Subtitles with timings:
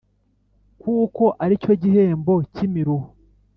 [0.81, 3.07] kuko ali cyo gihembo cy’imiruho